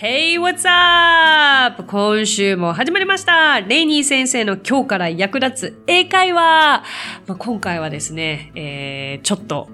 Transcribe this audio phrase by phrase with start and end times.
[0.00, 1.82] Hey, what's up?
[1.82, 3.60] 今週も始まりました。
[3.62, 6.84] レイニー先生の今日から役立つ英会話。
[7.26, 9.68] まあ、今回はですね、えー、ちょっと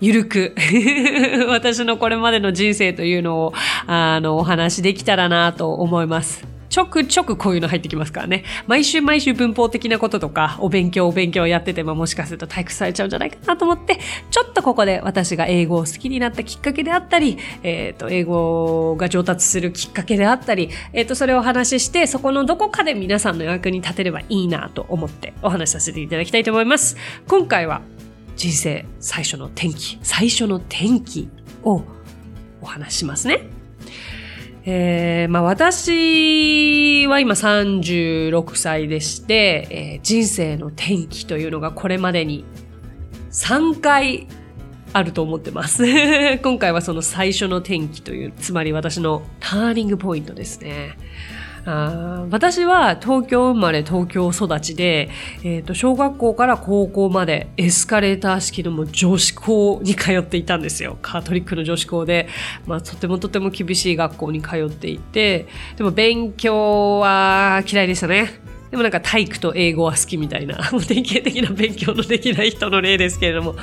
[0.00, 0.54] ゆるく
[1.50, 3.52] 私のこれまでの人生というのを
[3.86, 6.53] あのお話できたらなと思います。
[6.74, 8.42] ちょくちょくこういうの入ってきますからね。
[8.66, 26.96] 毎週毎週文法的なこととか、お勉強お勉強やっててももしかすると退屈されちゃうんじゃないかなと思って、ちょっとここで私が英語を好きになったきっかけであったり、えっ、ー、と、英語が上達するきっかけであったり、えっ、ー、と、それをお話しして、そこのどこかで皆さんの役に立てればいいなと思ってお話しさせていただきたいと思います。
[27.28, 27.82] 今回は
[28.34, 31.28] 人生最初の転機、最初の転機
[31.62, 31.82] を
[32.60, 33.63] お話しますね。
[34.66, 42.44] えー、まあ私は今36歳でして、えー、人生の転機というのがこれまでに
[43.30, 44.26] 3回
[44.94, 45.84] あると思ってます。
[46.42, 50.96] 今回はその最初の転機という、つまり私のターニングポイントですね。
[51.66, 55.08] あ私は東京生まれ東京育ちで、
[55.42, 60.98] えーと、小学校から高校までエスカレーター式のもう女子校に通っていたんですよ。
[61.00, 62.28] カトリックの女子校で、
[62.66, 68.40] まあ、とてもとても厳しい学校に通っていて、でも勉強は嫌いでしたね。
[68.70, 73.54] でもなんか体育と英語は好きみたいな、 典型的な勉強のできない人の例ですけれども。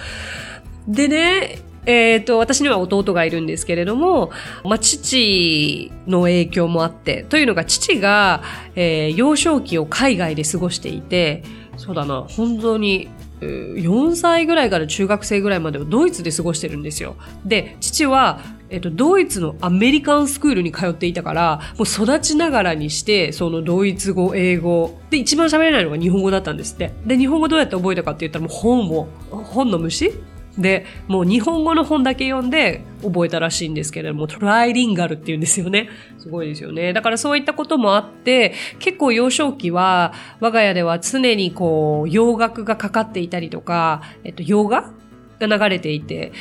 [0.88, 4.32] でね、え、ー、と、私には弟がいるんですけれども、
[4.64, 8.44] まあ、父の影響もあって、というのが父が、
[8.76, 11.44] えー、幼少期を海外で過ごしていて、
[11.78, 13.10] そうだな、本当に、
[13.42, 17.16] 4歳ぐらいから中学生ぐらいまでをドイツで過ごしてるんですよ。
[17.44, 18.40] で、父は、
[18.70, 25.00] えっと、ドイツのアメリカンスクールに通っていたから、もう育ちながらにして、そのドイツ語、英語。
[25.10, 26.94] で、一番喋れないのが日本語だったんですって。
[27.06, 30.14] で、日本語どうやって覚えたかって言ったらもう本を、本の虫
[30.58, 35.90] で、もう日本語の本だけ読んで覚えたらしいんですけれども、トライリンガルって言うんですよね。
[36.18, 36.94] すごいですよね。
[36.94, 44.92] だからそういったこともあって、結構幼少期は、我が家では常にこう、洋楽がかかっていたりとか、えっと、洋画
[45.40, 46.34] が流れていて、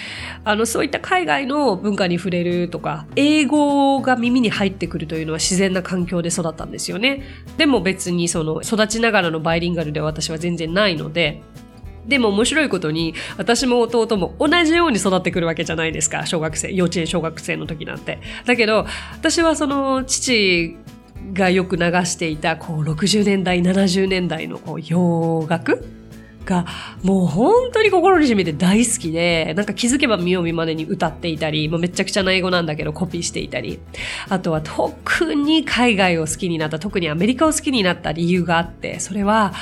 [0.45, 7.23] あの、そういった海外の文化に触れるとか、英語が耳に入ってくるというのは自然な環境で育ったんですよね。
[7.57, 11.43] でも別にその、育ちながらのバイリンガルでは私は全然ないので、
[12.07, 16.27] でも面白いことに、私も弟も同じように育ってくるわけじゃないですか。
[16.27, 18.19] 小学生、幼稚園小学生の時なんて。
[18.47, 20.77] だけど、私はその父
[21.33, 26.00] がよく流していた、こう、60年代、70年代のこう洋楽
[26.45, 26.67] が
[27.03, 33.81] もう本当に心に染みて大好きで、なんか気づけば見よう見まねに歌っていたり、もうめちゃくちゃな英語なんだけどコピーしていたり、
[34.29, 39.53] あとは特に海外を好きになった、特にアメリカを好きになった理由があって、それは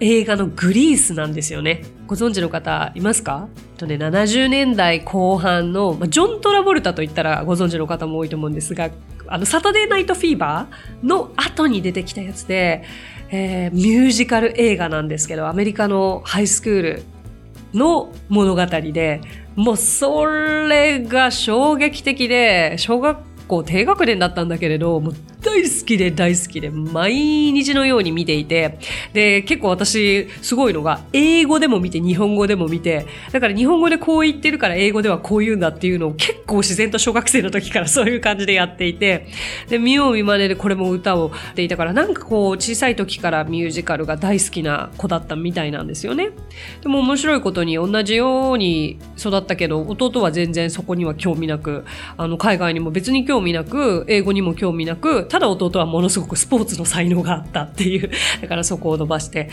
[0.00, 1.82] 映画のグリースなんですよね。
[2.06, 3.48] ご存知の方いますか？
[3.76, 8.90] とね、70年代後半の、まあ、ジョン・トラボルタと言ったらご存知の方も多いと思うんですが、
[9.28, 12.82] あの、サタデーナイトフィーバーの後に出てきたやつで、
[13.30, 17.02] えー、ミュージカル映画なんですけど、アメリカのハイスクール
[17.74, 19.20] の物語で、
[19.54, 25.14] もうそれが衝撃的で、小学校低学年だったんだけれど、もう
[25.48, 27.14] 大好きで大好きで、毎
[27.52, 28.78] 日のように見ていて、
[29.14, 39.26] で、結構私、すごいのが、英語でも見て、日本語でも見て、だから日本語でこう言ってるから英語ではこう言うんだっていうのを結構自然と小学生の時から そういう感じでやっていて、
[39.70, 46.30] で、見よう見まねでこれも歌をっていたから、なんかこう、小さい時からミュージカルが大好きな子だったみたいなんですよね。
[46.82, 51.86] でも面白いことに同じように育ったけど、弟は全然そこには興味なく、
[52.18, 58.10] あの、海外にも別に興味なく、英語にも興味なく、ただ弟はものすごくスポーツの才能があったっていう、
[58.42, 59.48] だからそこを伸ばして、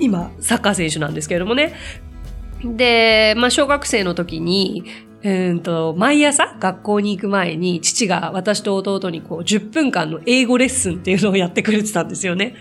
[0.00, 1.74] 今、サッカー選手なんですけれどもね。
[2.64, 4.82] で、まあ、小学生の時に、
[5.22, 12.56] うんと、毎朝学校に行く前に父が私と弟にこう10分間の英語レッスンっていうのをやってくれてたんですよね。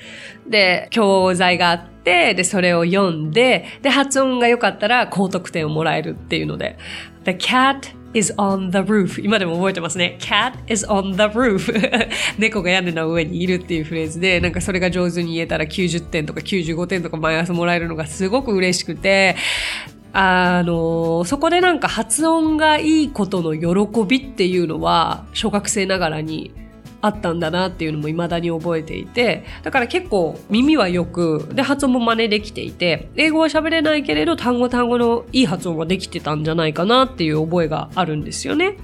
[0.47, 6.77] で、教材があって、で、それを読んで、で、発音が良かったら高得点をもらえるっていうので。
[7.23, 9.21] The cat is on the roof.
[9.23, 10.17] 今でも覚えてますね。
[10.19, 11.71] Cat is on the roof.
[12.37, 19.35] 猫が屋根の上にいるっていうフレーズでなんかそれが上手に言えたら90点とか95点とか毎朝もらえるのがすごく嬉しくて
[20.13, 26.51] あの、そこでなんか発音がいいことの喜びっていうのは、小学生ながらに
[27.01, 38.77] あったんだなっていうのも未だに覚えていて、だから結構耳はよく、で、発音も真似できていて、英語は喋れないけれど単語単語のいい発音はできてたんじゃないかなっていう覚えがあるんですよね。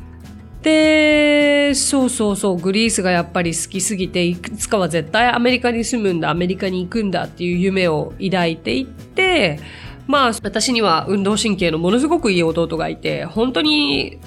[0.64, 9.60] で、そうそうそう、グリースがやっぱり好きすぎて、いくつかは絶対アメリカに住むんだ、アメリカに行くんだっていう夢を抱いていって、
[10.08, 14.20] まあ、私には運動神経のものすごくいい弟がいて、本当に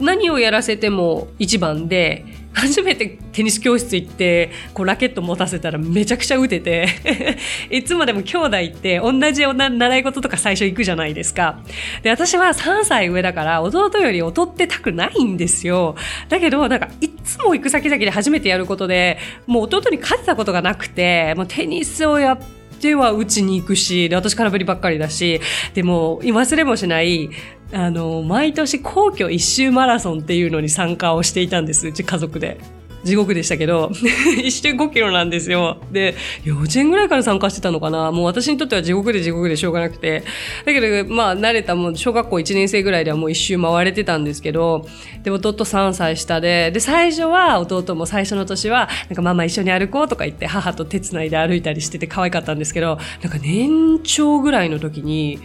[0.00, 2.24] 何をやらせても一番で、
[2.56, 6.88] 初めてテニス教室行って、こうラケット持たせたらめちゃくちゃ打てて
[7.70, 11.60] いつまでも兄弟って同じ習い事とか最初行くじゃないですか。
[12.02, 15.96] で、私は3歳上だから弟より劣ってたくないんですよ。
[16.30, 22.38] だけど、なんかいつも行く先々で初めてやることで、もう弟に勝てたことがなくて、もうテニスをやっ
[22.76, 25.40] て、は打ちに行くし、で、私空振りばっかりだし、
[25.74, 27.30] でも、忘れもしない、
[27.72, 32.58] あの、毎年皇居一周マラソンっていうのに参加をしていたんです、うち家族で。
[33.06, 33.92] 地獄でしたけど、
[34.42, 35.78] 一周5キロなんですよ。
[35.92, 38.10] で、幼稚園ぐらいから参加してたのかな。
[38.10, 40.24] もう私にとっては地獄で地獄でしょうがなくて。
[40.64, 44.86] だけど、まあ、慣れたもん、小学校1年生ぐらいではもう一周回れてたんですけど、
[45.22, 55.38] で、弟3歳下で、で、最初は弟も最初の年は、なんかママ一緒に歩こうとか言って母と手繋いで歩いたりしてて可愛かったんですけど、なんか年長ぐらいの時に、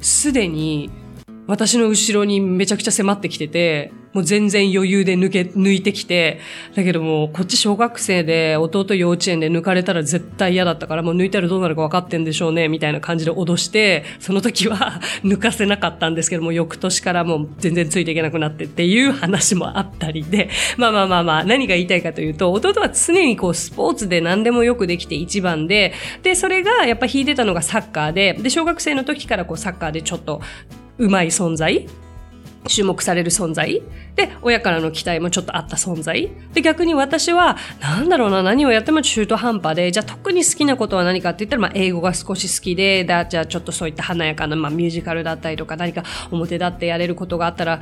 [0.00, 0.90] すでに
[1.46, 6.40] 私の後ろにめちゃくちゃ迫ってきてて、もう全然余裕で抜け、抜いてきて、
[6.74, 30.40] だけどもう、こっち小学生で、弟幼稚園で抜かれたら絶対嫌だったから、もう抜いたらどうなるか分かってんでしょうね、みたいな感じで脅して、その時は 抜かせなかったんですけども、翌年からもう全然ついていけなくなってっていう話もあったりで、まあまあまあまあ、何が言いたいかというと、弟は常にこう、スポーツで何でもよくできて一番で、で、それがやっぱ引いてたのがサッカーで、で、小学生の時からこう、サッカーでちょっと、
[30.98, 31.88] うまい存在
[32.66, 33.82] 注目される存在
[34.16, 47.80] で、親からの期待もちょっとあった存在で、逆に私は、なんだろうな、何をやっても中途半端で、じゃあ特に好きなことは何かって言ったら、まあ、英語が少し好きで、じゃあちょっとそういった華やかな、まあ、ミュージカルだったりとか、何か表立ってやれることがあったら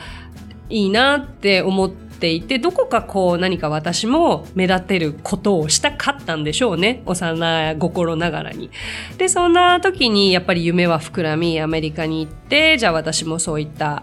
[0.69, 7.02] いいなって思っていて、どこかこう何か私も目立てることをしたかったんでしょうね。
[7.05, 8.70] 幼い心ながらに。
[9.19, 14.02] で、そんな時にやっぱり夢は膨らみ、アメリカに行って、じゃあ私もそういった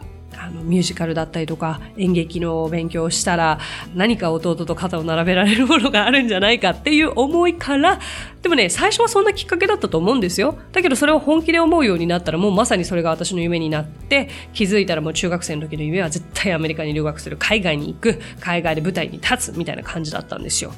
[0.50, 3.60] あのミュージカルだったりとか演劇の勉強をしたら
[3.96, 8.00] 何か弟と肩を並べられるものがあるんじゃないかっていう思いから
[8.42, 10.58] でもね最初はそんなきっかけだったと思うんですよ。
[10.72, 17.38] だけどそれを本気で思うようになったらもうまさにそれが私の夢になって気づいたらもう中学生の時の夢は絶対アメリカに留学する。
[17.38, 18.20] 海外に行く。
[18.40, 20.74] 海外で舞台に立つみたいな感じだったんですよ。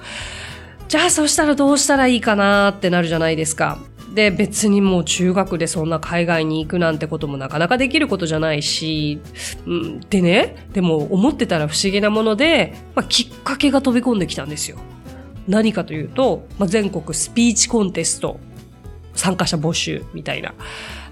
[0.87, 3.79] じゃあそしたらどうしたらいいかなってなるじゃないですか。
[4.13, 9.21] で別にもう中学でそんな海外に行くなんてこともなかなかできることじゃないし、
[9.65, 14.77] うん、でねでも思ってたら不思議なもので、まあ、きっかけが飛び込んできたんですよ。
[15.47, 18.39] 何かというと、まあ、全国スピーチコンテスト
[19.15, 20.53] 参加者募集みたいな。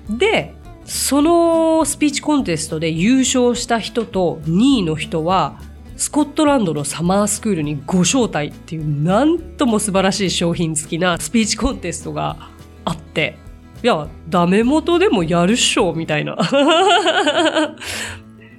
[0.09, 0.53] で
[0.85, 5.61] そのスピーチコンテストで優勝した人と2位の人は
[5.97, 12.49] スコットランドのサマースクールにご招待っていうなんとも素晴らしい商品付きなスピーチコンテストが
[12.89, 13.37] あって、
[13.83, 16.33] いや、ダメ元でもやるっしょ、みたいな。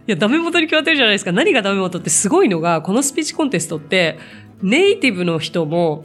[0.06, 1.32] いや、ダメ元に決まってるじゃないですか。
[1.32, 4.18] 何がダメ元ってすごいのが、このスピーチコンテストって、
[4.62, 6.04] ネイティブの人も、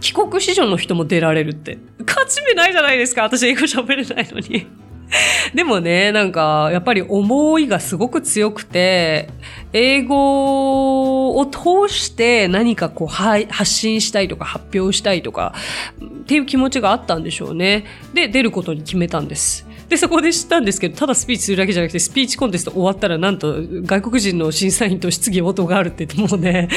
[0.00, 1.78] 帰国子女の人も出られるって。
[2.04, 3.22] 勝ち目ないじゃないですか。
[3.22, 4.66] 私英語喋れないのに。
[5.54, 9.28] でもね、なんか、やっぱり思いがすごく強くて、
[9.72, 15.54] 英語を通して何かこう発信したいとか発表したいとか
[16.02, 17.84] っていう気持ちがあったんでしょうね。
[18.14, 19.66] で、出ることに決めたんです。
[19.92, 26.70] で、そこで知ったんですけど、ただスピーチするだけじゃなくて、スピーチコンテスト終わったら、なんと、外国人の審査員と質疑応答があるって言って、もうね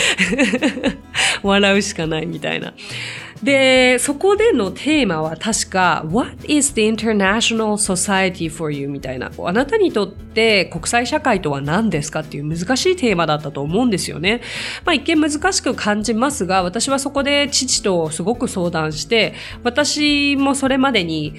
[1.42, 2.74] 笑うしかないみたいな。
[3.42, 8.90] で、そこでのテーマは確か What is the international society for you?
[8.90, 9.32] みたいな。
[9.38, 14.42] あなたにとって国際社会とは何ですかっていう難しいテーマだったと思うんですよね。
[14.84, 21.34] まあ一見難しく感じますが、私はそこで父とすごく相談して、私もそれまでに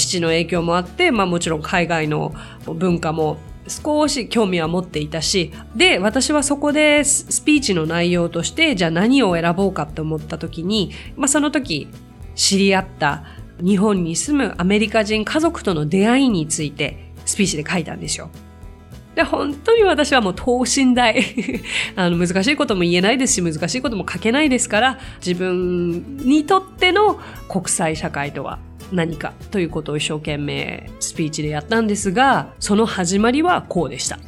[0.00, 2.34] 父の影響もあって、まあもちろん海外の
[2.66, 3.38] 文化も
[3.68, 11.88] 少し興味は持っていたし、で、私はそこでスピーチの内容として、じゃあ何を選ぼうかと思った時に、まあその時
[12.34, 13.24] 知り合った
[13.62, 18.30] 日本に住むアメリカ人家族との出会いについてスピーチで書いたんですよ。
[19.14, 21.22] で、本当に私はもう等身大。
[21.96, 28.58] あの、難しいことも言えないですし、難しいことも書けないですから、自分にとっての国際社会とは
[28.92, 34.18] 何かということを一生懸命スピーチでやったんですが、その始まりはこうでした。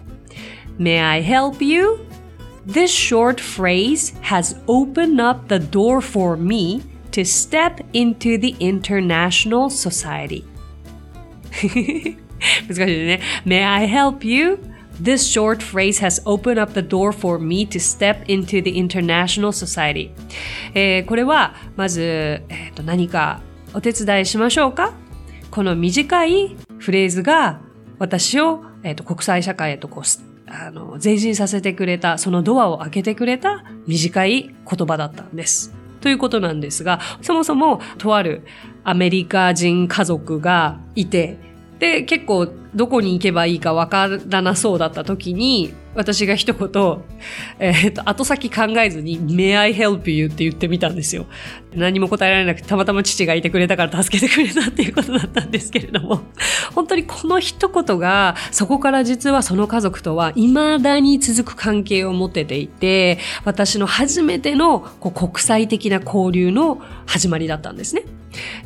[0.79, 1.99] May I help you?
[2.67, 9.69] This short phrase has opened up the door for me to step into the international
[9.69, 10.45] society.
[12.69, 13.21] 難しいね。
[13.45, 14.59] May I help you?
[15.01, 19.49] This short phrase has opened up the door for me to step into the international
[19.49, 20.11] society.
[20.75, 23.41] えー、これは、まず、えー、と何か
[23.75, 24.93] お手伝いしましょうか？
[25.51, 27.61] この短いフレーズが
[27.99, 35.75] 私を、えー、と国際社会へとこうあの前進させてくれた、そのドアを開けてくれた短い言葉だったんです。
[36.01, 38.43] ということなんですが、そもそもとある
[38.85, 41.39] アメリカ人家族がいて、
[41.83, 42.47] で、結構
[42.77, 47.03] どこに行けばいいかわからなそうだった時に、私が一言、
[47.59, 50.27] えー、と、後先考えずに、May I help you?
[50.27, 51.27] って言ってみたんですよ。
[51.75, 56.21] 何も答えられなくて、たまたま父がいてくれたから助けてくれたっていうことだったんですけれども、
[56.73, 68.05] 本当にこの一言が、そこから実はその家族とは未だに続く関係を持てていて、私の初めてのこう国際的な交流の始まりだったんですね。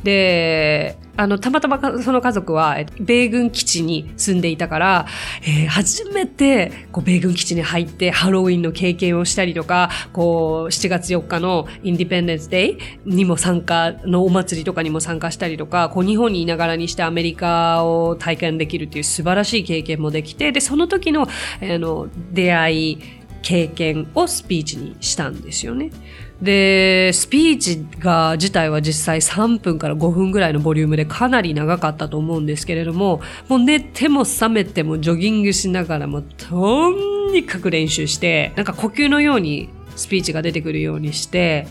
[0.03, 5.07] で、あの、たまたまその家族は、米軍基地に住んでいたから、
[5.41, 21.27] えー、初めて、こう、米軍基地に入ってハロウィンの経験をしたりとか、こう、7月4日のインディペンデンスデイにも参加のお祭りとかにも参加したりとか、こう、日本にいながらにしてアメリカを体験できるっていう素晴らしい経験もできて、で、その時の、あ
[21.61, 22.99] の、出会い、
[23.41, 25.91] 経験をスピーチにしたんですよね。
[26.41, 36.91] で、スピーチが自体は実際3分から5分ぐらいのボリュームでかなり長かったと思うんですけれども、もう寝ても覚めてもジョギングしながらもと
[37.31, 41.67] にかく練習して、なんか呼吸のようにスピーチが出てくるようにして、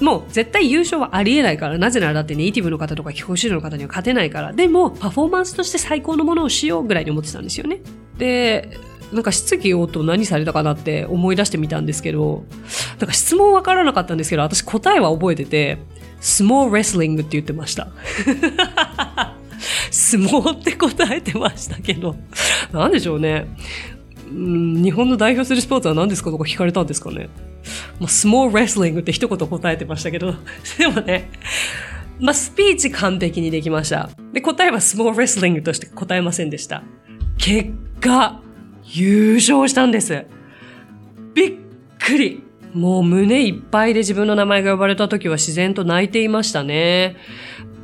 [0.00, 7.80] もう絶対優勝はありえないから、なぜならだってネイティブの方とか帰国子女の方には勝てないから、でもパフォーマンスとして最高のものをしようぐらいに思ってたんですよね。
[8.18, 8.78] で、
[9.14, 12.44] なんか質疑応答何されたかなって思い出してみたんですけど、
[12.98, 15.78] なんか質問わからなかったんですけど、私答えは覚えてて、
[16.20, 17.88] スモーレスリングって言ってました。
[19.90, 22.16] 相撲って答えてましたけど、
[22.72, 23.46] なんでしょうね。
[24.32, 27.28] ん日本の代表するスポーツは何ですかとか聞かれたんですかね。
[28.00, 30.34] まあ、スモーレスリングって一言答えてましたけど、
[30.78, 31.30] でもね、
[32.18, 34.10] まあ、スピーチ完璧にできました。
[34.32, 36.82] で、答えはスモーレスリングとして答えませんでした。
[37.38, 38.40] 結果、
[38.86, 40.26] 優勝したんです。
[41.34, 41.54] びっ
[41.98, 42.44] くり。
[42.74, 47.16] もう胸いっぱいで自分の名前が呼ばれた時は自然と泣いていましたね。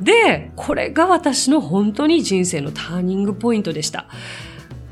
[0.01, 4.07] で、これが私の本当に人生のターニングポイントでした。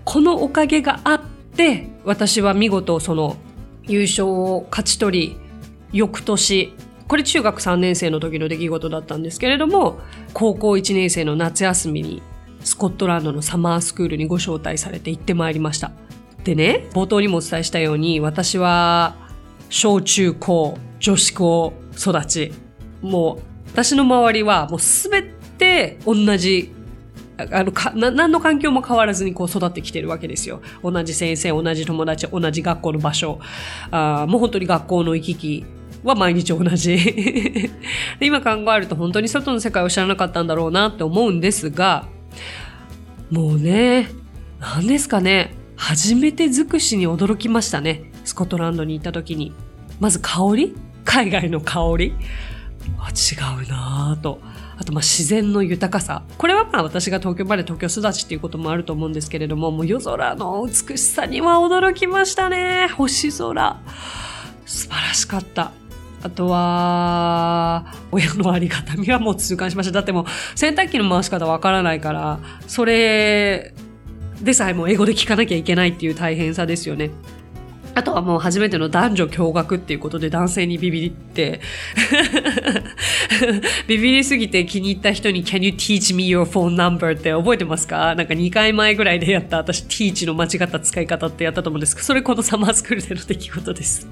[0.05, 1.21] このおかげがあっ
[1.55, 3.35] て、私は見事その
[3.83, 5.37] 優勝を勝ち取り、
[5.91, 6.73] 翌年、
[7.07, 9.99] これ中学3年生の時の出来事だったんですけれども、
[10.33, 12.21] 高校1年生の夏休みに
[12.63, 15.91] スコットランドのサマースクールにご招待されて行ってまいりました。
[16.43, 19.15] でね、冒頭にもお伝えしたように、私は
[19.69, 22.53] 小中高、女子高育ち、
[23.01, 26.73] もう私の周りはもうすべて同じ
[27.37, 30.61] あのかな何の環境も変わらずにこう育ってきてるわけですよ。
[30.83, 33.39] 同じ先生、同じ友達、同じ学校の場所。
[33.91, 35.65] あもう本当に学校の行き来
[36.03, 36.97] は毎日同じ。
[38.19, 42.07] 今考えると本当に外の世界を知らなかったんだろうなって思うんですが、
[43.29, 44.09] もうね、
[44.59, 45.55] 何ですかね。
[45.75, 48.11] 初めて尽くしに驚きましたね。
[48.25, 49.53] スコットランドに行った時に。
[49.99, 50.75] まず香り？
[51.05, 52.13] 海外の香り？
[52.97, 54.41] あ違うなぁと。
[54.77, 56.23] あと、ま、自然の豊かさ。
[56.37, 62.87] これはまあ私が東京まで東京育ちっていうこともあると思うんですけれども、もう夜空の美しさには驚きましたね。
[62.89, 63.81] 星空。
[64.65, 65.71] 素晴らしかった。
[66.21, 69.93] あとは、親のありがたみはもう痛感しました。
[69.93, 73.73] だってもう洗濯機の回し方わからないから、それ
[74.41, 77.11] でさえも英語で聞かなきゃいけないっていう大変さですよね。
[77.95, 81.59] あとはもう初めての男女共学っていうことで男性にビビって
[83.87, 87.17] ビビりすぎて気に入った人に Can you teach me your phone number?
[87.17, 88.13] って覚えてますか？
[88.15, 94.07] なんか2回前ぐらいでやった私 teach の間違った使い方ってやったと思うんですけど、それこのサマースクールでの出来事です。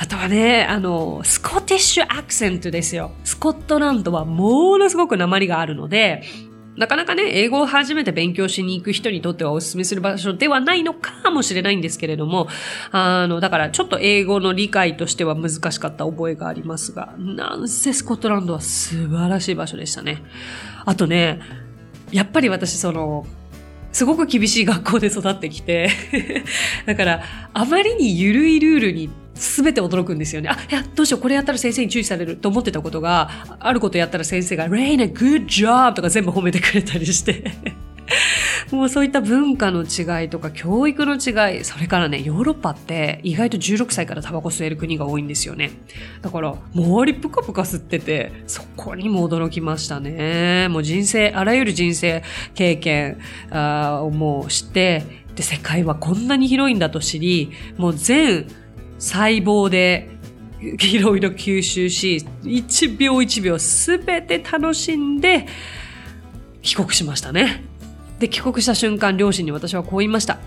[0.00, 3.10] あとはね、あの、スコティッシュアクセントですよ。
[3.24, 6.22] スコットランドはものすごく鉛があるので、
[6.76, 12.46] なかなかね、英語を初めて勉強しに行く人にとってはお勧めする場所ではないのかもしれないんですけれども、
[12.92, 20.22] あの、だからちょっと英語の理解としては難しかった覚えがありますが、なんせスコットランドは素晴らしい場所でしたね。
[20.84, 21.40] あとね、
[22.12, 23.26] やっぱり私その、
[23.90, 25.90] すごく厳しい学校で育ってきて
[26.86, 27.22] だから
[27.54, 30.48] あまりに緩いルールに全て驚くんですよね。
[30.48, 33.30] あ、いや、どうしよう、これやったら先生に注意されると思ってたことが、
[33.60, 35.94] あることやったら先生が、レイナ、good job!
[35.94, 37.52] とか全部褒めてくれたりして
[38.70, 45.70] もうそういった文化の違いとか教育の違い、それからね、ヨーロッパって意外と16歳からタバコ吸える国が多いんですよね。
[46.22, 50.68] だから、周りプカプカ吸ってて、そこにも驚きましたね。
[50.68, 52.22] もう人生、あらゆる人生
[52.54, 53.18] 経験
[53.52, 55.02] をもう知って、
[55.34, 58.46] で、世界はこんなに広いんだと知り、もう全
[58.98, 60.08] 細胞で
[60.60, 65.46] いろいろ吸収し、1秒1秒すべて楽しんで
[66.62, 67.64] 帰国しましたね。
[68.18, 70.38] で、帰国した瞬間、両親に私はこう言いました。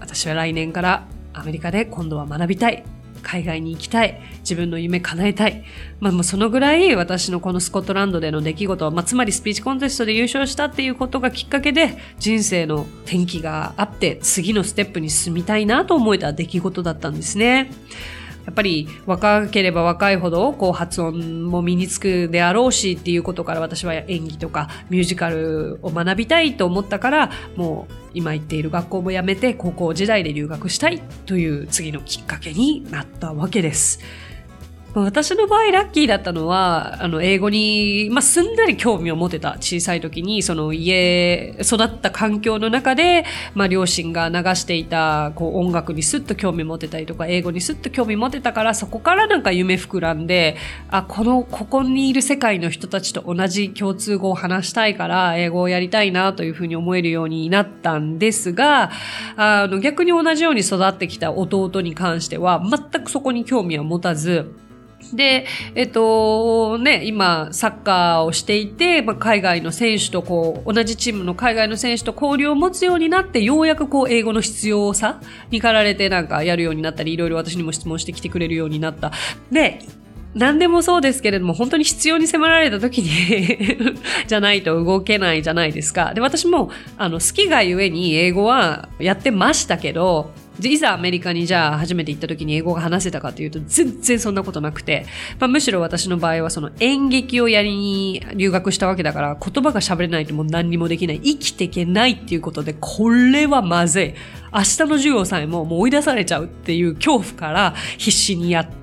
[0.00, 2.84] 私は来年からアメリカで今度は学びたい。
[3.22, 4.20] 海外に行きたい。
[4.40, 5.64] 自分の夢叶えたい。
[6.00, 17.70] まあもうそのぐらい私のこのスコットランドでの出来事、まあつまりスピーチコンテストで優勝したっていうことがきっかけで人生の転機があって次のステップに進みたいなと思えた出来事だったんですね。
[18.44, 34.00] やっぱり若ければ若いほどこう発音も身につくであろうしっていうことから私は演技とかミュージカルを学びたいと思ったからもう今行っている学校も辞めて高校時代で留学したいという次のきっかけになったわけです。
[34.94, 39.52] 私の場合ラッキーだったのは、あの、英語に、まあ、すんなり興味を持てた。
[39.52, 50.56] 小さい時に、その家、育った環境の中で、まあ、両親が流していた、こう、音楽にすっと興味持てたりとか、英語にすっと興味持てたから、そこからなんか夢膨らんで、
[50.90, 58.90] あ、この、ここにいる世界の人たちと同じ共通語を話したいから、英語をやりたいなというふうに思えるようになったんですが、
[59.36, 64.52] あの、逆に同じように育ってきた弟に関しては、全くそこに興味は持たず、
[65.12, 79.12] で、えっと、ね、今、サッカーをしていて、まあ、海外の選手とこう、同じチームの海外の選手と交流を持つようになって、ようやくこう、英語の必要さに駆られてなんかやるようになったり、いろいろ私にも質問してきてくれるようになった。
[79.50, 79.80] で、
[80.34, 83.94] 何でもそうですけれども、本当に必要に迫られた時に
[84.26, 86.14] じゃないと動けないじゃないですか。
[86.14, 95.06] で、私も、あの、好きがゆえに英語はやってましたけど、でいざアメリカにじゃあ初めて行った時に英語が話せたかというと全然そんなことなくて、
[95.38, 101.20] まあ、むしろ私の場合はその演劇をやりに留学したわけだから言葉が喋れないともう何にもできない。
[101.20, 104.14] 生きていけないっていうことでこれはまずい。
[104.52, 108.81] 明日の授業さえももう追い出されちゃうっていう恐怖から必死にやって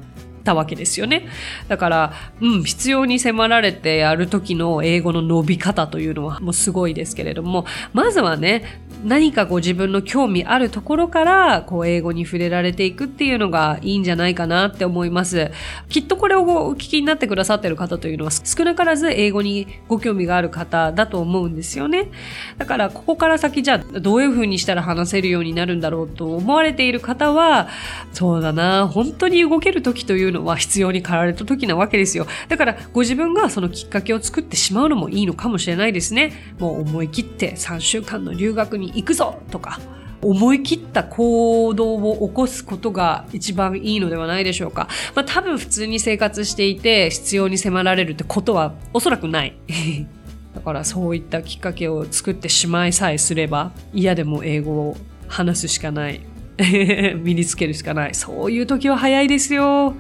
[0.50, 1.28] たわけですよね。
[1.68, 15.52] だから、うん、必要に迫られてやる時の英語の伸び方というのはもうすごいですけれども、まずはね、何かこう自分の興味あるところからこう英語に触れられていくっていうのがいいんじゃないかなって思います。
[15.88, 22.12] きっとこれをお聞きになってくださってる方というのは少なからず英語にご興味がある方だと思うんですよね。
[22.58, 27.70] だからここから先じゃあどういう風にしたら話せるようになるんだろうと思われている方は
[28.12, 32.28] そうだな本当に動ける時というのは必要に駆られた時なわけですよ。
[32.48, 36.34] だからご自分がそのきっかけを作ってしまうのもいいのかもしれないですね。
[36.60, 39.80] もう思い切って3週間の留学に行くぞとか、
[40.22, 44.88] 思い切った行動を起こすことが一番いいのではないでしょうか。
[45.16, 49.56] まあ多分普通に生活していて必要に迫られるってことはおそらくない。
[50.54, 54.98] だからそういったきっかけを作ってしまいさえすれば嫌でも英語を
[55.28, 56.22] 話すしかない。
[57.24, 58.16] 身につけるしかない。
[58.16, 59.96] そういう時は早いですよ。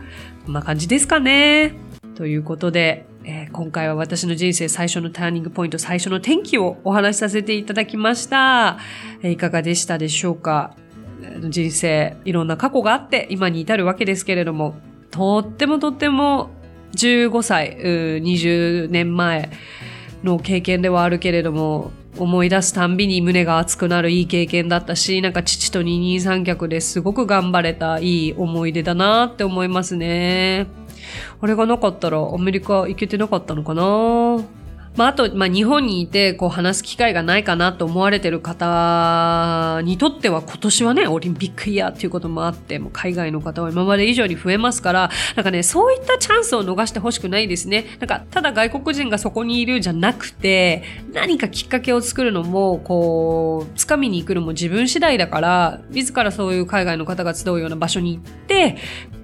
[0.45, 1.73] こんな感じですかね。
[2.15, 8.77] ということで、えー、今回は私の人生最初のターニングポイント、最初の転機をお話しさせていただきました。
[9.23, 10.75] いかがでしたでしょうか
[11.47, 14.75] 人生、いろんな過去があって今に至るわけですけれども、
[15.11, 16.49] とってもとっても
[16.95, 19.49] 15歳、20年前
[20.23, 30.67] の経験ではあるけれども、思い出すたんびに胸が熱くなるいい経験だったし、なんか父と二人三脚ですごく頑張れたいい思い出だなって思いますね。
[31.41, 34.43] あれがなかったらアメリカ行けてなかったのかな？
[34.99, 47.85] まあ、あと、まあ、日本にいて、こう、話す機会がないかなと思われてる方にとっては、今年はね、オリンピックイヤーっていうこともあって、もう海外の方は今まで以上に増えますから、なんかね、そういったチャンスを逃してほしくないですね。
[48.01, 50.83] なんか、ただ外国人がそこにいるじゃなくて、
[51.13, 58.75] 何かきっかけを作るのも、こう、掴みに行くのも自分次第だから、自らそういう海外の方が集うような場所に行って、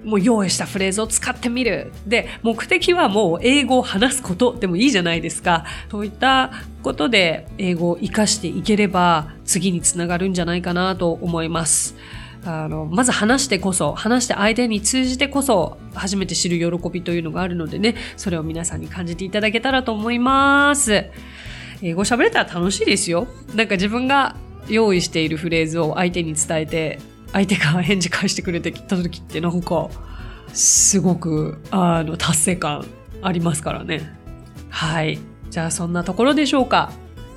[0.06, 1.92] もう用意したフレーズを使ってみる。
[2.06, 5.64] で、目的はもう英語を話すことでもいいじゃないですか。
[5.90, 11.96] そういったことで英語を活かしていければ次につながるんじゃないかなと思います。
[12.44, 21.06] あの、まず話してこそ、話して相手に通じてこそ、初めて知る喜びというのがあるのでね、それを皆さんに感じていただけたらと思います。
[21.82, 23.26] 英語喋れたら楽しいですよ。
[23.56, 24.36] なんか自分が
[24.68, 27.00] 用意しているフレーズを相手に伝えて、
[27.32, 29.88] 相手が返事返してくれてきた時ってなんか、
[30.52, 32.86] すごく、あの、達成感
[33.22, 34.12] ありますからね。
[34.70, 35.18] はい。
[35.50, 36.92] じゃあそんなところでしょうか。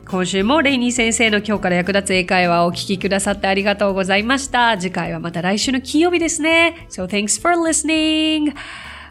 [0.09, 4.75] 今週もレイニー先生の今日から役立つ英会話をお聞きくださってありがとうございました。
[4.77, 6.87] 次回はまた来週の金曜日ですね。
[6.89, 8.55] So thanks for listening.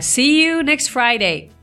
[0.01, 1.58] See you next Friday.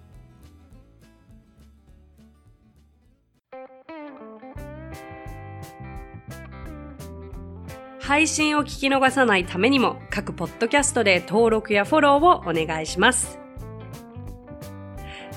[8.05, 13.39] 配信を聞き逃さないためにも各ポッドキャストで登録やフォローをお願いします。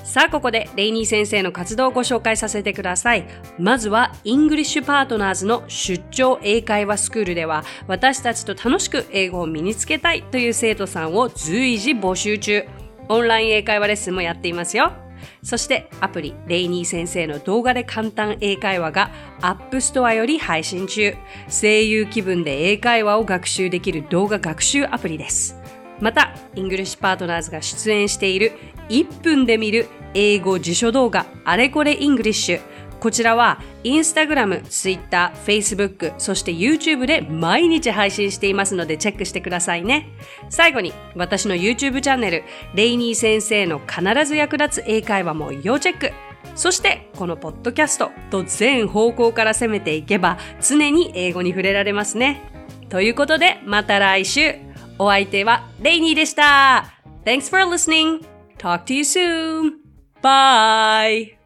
[0.03, 3.27] さあ、ここでレイニー先生の活動をご紹介させてください。
[3.57, 12.65] まずは、 English Partners の出張英会話スクールでは、私たちと楽しく英語を身につけたいという生徒さんを随時募集中。
[13.07, 15.08] オンライン英会話レッスンもやっていますよ。
[15.43, 19.11] そしてアプリレイニー先生の動画で簡単英会話が
[19.41, 21.15] App Store より配信中。
[21.49, 25.55] 声優気分で英会話を学習できる動画学習アプリです。
[25.99, 28.53] また、 English Partners が出演している
[28.89, 32.61] 1分で見る英語辞書動画あれこれ English
[32.99, 40.09] こちらは Instagram、Twitter、Facebook、そして YouTube で毎日配信していますのでチェックしてくださいね。
[40.49, 42.43] 最後に私の YouTube チャンネル、
[42.75, 46.11] レイニー先生の必ず役立つ英会話も要チェック。
[46.55, 52.41] そしてこのポッドキャストと全方向から攻めていけば常に英語に触れられますね。
[52.89, 54.55] ということでまた来週。
[55.01, 56.99] お相手はレイニーでした。
[57.23, 58.25] Thanks for listening.
[58.57, 59.75] Talk to you soon.
[60.21, 61.38] Bye.